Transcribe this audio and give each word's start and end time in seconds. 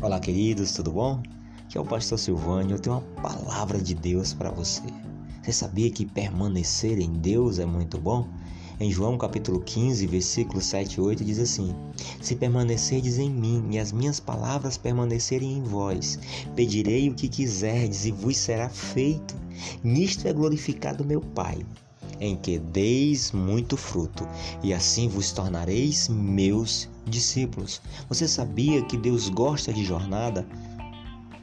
Olá, 0.00 0.20
queridos, 0.20 0.70
tudo 0.70 0.92
bom? 0.92 1.20
Aqui 1.64 1.76
é 1.76 1.80
o 1.80 1.84
pastor 1.84 2.20
Silvânio. 2.20 2.76
Eu 2.76 2.78
tenho 2.78 2.98
uma 2.98 3.20
palavra 3.20 3.78
de 3.78 3.96
Deus 3.96 4.32
para 4.32 4.48
você. 4.48 4.84
Você 5.42 5.52
sabia 5.52 5.90
que 5.90 6.06
permanecer 6.06 7.00
em 7.00 7.14
Deus 7.14 7.58
é 7.58 7.66
muito 7.66 7.98
bom? 7.98 8.28
Em 8.78 8.92
João 8.92 9.18
capítulo 9.18 9.60
15, 9.60 10.06
versículos 10.06 10.66
7 10.66 10.94
e 10.94 11.00
8 11.00 11.24
diz 11.24 11.40
assim: 11.40 11.74
Se 12.22 12.36
permanecerdes 12.36 13.18
em 13.18 13.28
mim 13.28 13.70
e 13.72 13.78
as 13.80 13.90
minhas 13.90 14.20
palavras 14.20 14.78
permanecerem 14.78 15.58
em 15.58 15.64
vós, 15.64 16.16
pedirei 16.54 17.08
o 17.10 17.14
que 17.14 17.26
quiserdes 17.26 18.04
e 18.04 18.12
vos 18.12 18.36
será 18.36 18.68
feito. 18.68 19.34
Nisto 19.82 20.28
é 20.28 20.32
glorificado 20.32 21.04
meu 21.04 21.20
Pai, 21.20 21.66
em 22.20 22.36
que 22.36 22.58
deis 22.58 23.32
muito 23.32 23.76
fruto, 23.76 24.26
e 24.62 24.72
assim 24.72 25.08
vos 25.08 25.32
tornareis 25.32 26.08
meus 26.08 26.88
discípulos. 27.06 27.80
Você 28.08 28.26
sabia 28.26 28.82
que 28.82 28.96
Deus 28.96 29.28
gosta 29.28 29.72
de 29.72 29.84
jornada? 29.84 30.46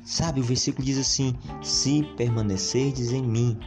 Sabe, 0.03 0.39
o 0.39 0.43
versículo 0.43 0.85
diz 0.85 0.98
assim: 0.98 1.34
Se 1.63 2.03
permanecerdes 2.15 3.11
em 3.11 3.23
mim, 3.23 3.57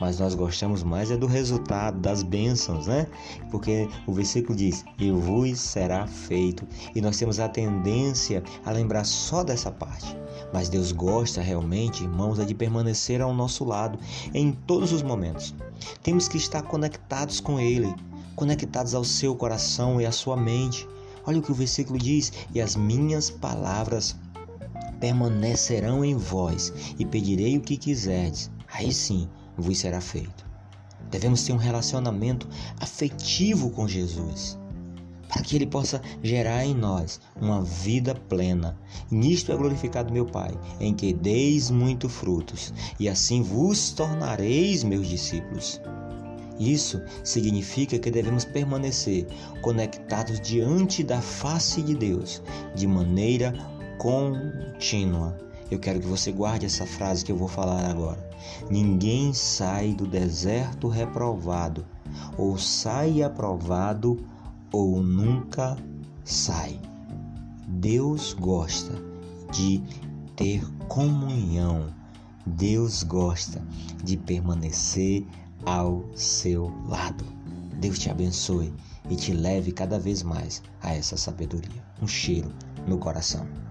mas 0.00 0.18
nós 0.18 0.34
gostamos 0.34 0.82
mais 0.82 1.10
é 1.10 1.16
do 1.16 1.26
resultado, 1.26 1.98
das 1.98 2.22
bênçãos, 2.22 2.86
né? 2.86 3.06
Porque 3.50 3.88
o 4.06 4.12
versículo 4.12 4.56
diz: 4.56 4.84
E 4.98 5.10
vos 5.10 5.58
será 5.58 6.06
feito. 6.06 6.66
E 6.94 7.00
nós 7.00 7.16
temos 7.16 7.40
a 7.40 7.48
tendência 7.48 8.42
a 8.64 8.70
lembrar 8.70 9.04
só 9.04 9.42
dessa 9.42 9.70
parte. 9.70 10.16
Mas 10.52 10.68
Deus 10.68 10.92
gosta 10.92 11.40
realmente, 11.40 12.04
irmãos, 12.04 12.38
é 12.38 12.44
de 12.44 12.54
permanecer 12.54 13.20
ao 13.20 13.34
nosso 13.34 13.64
lado 13.64 13.98
em 14.32 14.52
todos 14.52 14.92
os 14.92 15.02
momentos. 15.02 15.54
Temos 16.02 16.28
que 16.28 16.36
estar 16.36 16.62
conectados 16.62 17.40
com 17.40 17.58
Ele, 17.58 17.92
conectados 18.34 18.94
ao 18.94 19.04
seu 19.04 19.34
coração 19.34 20.00
e 20.00 20.06
à 20.06 20.12
sua 20.12 20.36
mente. 20.36 20.86
Olha 21.26 21.38
o 21.38 21.42
que 21.42 21.50
o 21.50 21.54
versículo 21.54 21.98
diz: 21.98 22.32
E 22.54 22.60
as 22.60 22.76
minhas 22.76 23.30
palavras 23.30 24.14
permanecerão 25.00 26.04
em 26.04 26.16
vós, 26.16 26.72
e 26.98 27.04
pedirei 27.04 27.56
o 27.56 27.60
que 27.60 27.76
quiserdes. 27.76 28.50
Aí 28.72 28.92
sim 28.92 29.28
vos 29.56 29.78
será 29.78 30.00
feito. 30.00 30.46
Devemos 31.10 31.42
ter 31.44 31.52
um 31.52 31.56
relacionamento 31.56 32.48
afetivo 32.80 33.70
com 33.70 33.86
Jesus, 33.86 34.58
para 35.28 35.42
que 35.42 35.56
Ele 35.56 35.66
possa 35.66 36.00
gerar 36.22 36.64
em 36.64 36.74
nós 36.74 37.20
uma 37.40 37.62
vida 37.62 38.14
plena. 38.14 38.78
Nisto 39.10 39.52
é 39.52 39.56
glorificado 39.56 40.12
meu 40.12 40.26
Pai, 40.26 40.52
em 40.80 40.94
que 40.94 41.12
deis 41.12 41.70
muito 41.70 42.08
frutos, 42.08 42.72
e 42.98 43.08
assim 43.08 43.42
vos 43.42 43.90
tornareis 43.90 44.82
meus 44.82 45.06
discípulos. 45.06 45.80
Isso 46.58 47.02
significa 47.22 47.98
que 47.98 48.10
devemos 48.10 48.44
permanecer 48.44 49.26
conectados 49.60 50.40
diante 50.40 51.02
da 51.02 51.20
face 51.20 51.82
de 51.82 51.94
Deus 51.94 52.42
de 52.74 52.86
maneira 52.86 53.52
contínua. 53.98 55.45
Eu 55.70 55.80
quero 55.80 56.00
que 56.00 56.06
você 56.06 56.30
guarde 56.30 56.64
essa 56.66 56.86
frase 56.86 57.24
que 57.24 57.32
eu 57.32 57.36
vou 57.36 57.48
falar 57.48 57.90
agora. 57.90 58.30
Ninguém 58.70 59.32
sai 59.32 59.92
do 59.92 60.06
deserto 60.06 60.86
reprovado, 60.86 61.84
ou 62.38 62.56
sai 62.56 63.22
aprovado, 63.22 64.24
ou 64.72 65.02
nunca 65.02 65.76
sai. 66.24 66.78
Deus 67.66 68.32
gosta 68.32 68.92
de 69.52 69.82
ter 70.36 70.64
comunhão. 70.86 71.92
Deus 72.46 73.02
gosta 73.02 73.60
de 74.04 74.16
permanecer 74.16 75.26
ao 75.64 76.04
seu 76.14 76.72
lado. 76.86 77.24
Deus 77.80 77.98
te 77.98 78.08
abençoe 78.08 78.72
e 79.10 79.16
te 79.16 79.32
leve 79.32 79.72
cada 79.72 79.98
vez 79.98 80.22
mais 80.22 80.62
a 80.80 80.94
essa 80.94 81.16
sabedoria. 81.16 81.84
Um 82.00 82.06
cheiro 82.06 82.52
no 82.86 82.98
coração. 82.98 83.65